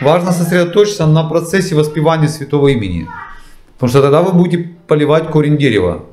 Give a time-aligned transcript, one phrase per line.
[0.00, 3.06] важно сосредоточиться на процессе воспевания святого имени.
[3.74, 6.04] Потому что тогда вы будете поливать корень дерева.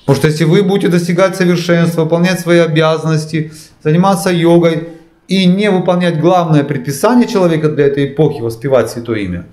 [0.00, 3.52] Потому что если вы будете достигать совершенства, выполнять свои обязанности,
[3.82, 4.88] заниматься йогой
[5.28, 9.46] и не выполнять главное предписание человека для этой эпохи, воспевать святое имя,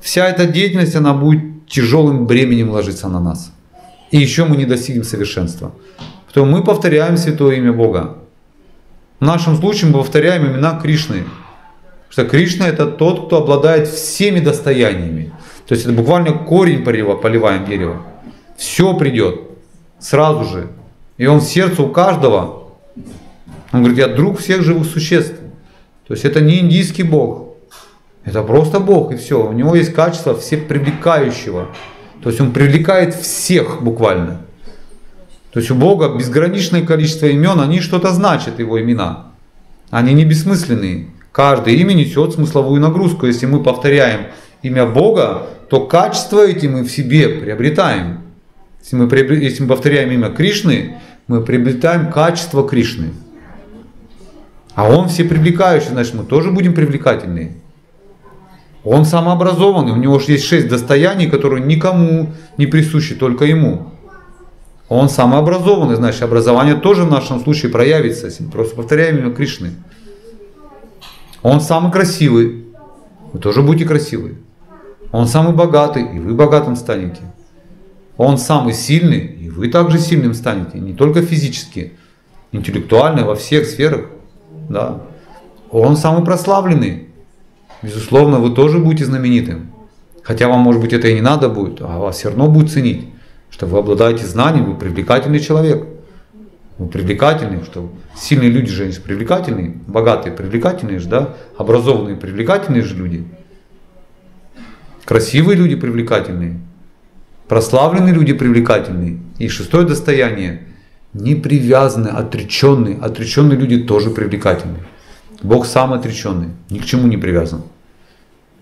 [0.00, 3.52] вся эта деятельность, она будет тяжелым бременем ложиться на нас.
[4.10, 5.72] И еще мы не достигнем совершенства.
[6.26, 8.18] Потому мы повторяем святое имя Бога.
[9.20, 11.24] В нашем случае мы повторяем имена Кришны.
[12.16, 15.34] Что Кришна это тот, кто обладает всеми достояниями.
[15.66, 18.06] То есть это буквально корень поливаем дерево.
[18.56, 19.42] Все придет
[19.98, 20.68] сразу же.
[21.18, 22.68] И он в сердце у каждого.
[23.70, 25.34] Он говорит, я друг всех живых существ.
[26.08, 27.48] То есть это не индийский бог.
[28.24, 29.46] Это просто бог и все.
[29.46, 31.68] У него есть качество всех привлекающего.
[32.22, 34.40] То есть он привлекает всех буквально.
[35.52, 39.32] То есть у Бога безграничное количество имен, они что-то значат, его имена.
[39.90, 41.10] Они не бессмысленные.
[41.36, 43.26] Каждое имя несет смысловую нагрузку.
[43.26, 44.28] Если мы повторяем
[44.62, 48.20] имя Бога, то качество эти мы в себе приобретаем.
[48.82, 50.94] Если мы, если мы повторяем имя Кришны,
[51.26, 53.10] мы приобретаем качество Кришны.
[54.74, 57.52] А он все привлекающий, значит мы тоже будем привлекательные.
[58.82, 63.92] Он самообразованный, у него же есть шесть достояний, которые никому не присущи, только ему.
[64.88, 69.72] Он самообразованный, значит образование тоже в нашем случае проявится, если мы просто повторяем имя Кришны.
[71.48, 72.64] Он самый красивый,
[73.32, 74.34] вы тоже будете красивы.
[75.12, 77.20] Он самый богатый, и вы богатым станете.
[78.16, 81.92] Он самый сильный, и вы также сильным станете, не только физически,
[82.50, 84.06] интеллектуально, во всех сферах.
[84.68, 85.02] Да.
[85.70, 87.10] Он самый прославленный,
[87.80, 89.70] безусловно, вы тоже будете знаменитым.
[90.24, 93.06] Хотя вам, может быть, это и не надо будет, а вас все равно будет ценить,
[93.50, 95.86] что вы обладаете знанием, вы привлекательный человек.
[96.78, 103.24] Вы привлекательный, что сильные люди же привлекательные, богатые привлекательные же, да, образованные привлекательные же люди.
[105.04, 106.60] Красивые люди привлекательные,
[107.48, 109.20] прославленные люди привлекательные.
[109.38, 110.62] И шестое достояние–
[111.20, 112.96] непривязанные, отреченные.
[112.96, 114.82] Отреченные люди тоже привлекательные.
[115.42, 117.62] Бог сам отреченный, ни к чему не привязан.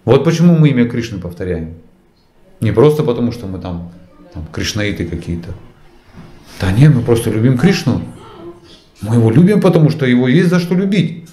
[0.05, 1.75] Вот почему мы имя Кришны повторяем.
[2.61, 3.93] Не просто потому, что мы там,
[4.33, 5.51] там кришнаиты какие-то.
[6.61, 8.03] Да нет, мы просто любим Кришну.
[9.09, 11.25] Мы его любим, потому что его есть за что любить.